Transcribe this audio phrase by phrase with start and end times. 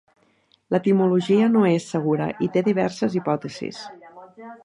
[0.75, 3.85] L'etimologia no és segura i té diverses hipòtesis.